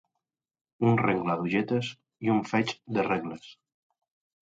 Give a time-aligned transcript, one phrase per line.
[0.91, 1.91] Un rengle d'olletes
[2.29, 3.57] i un feix de regles.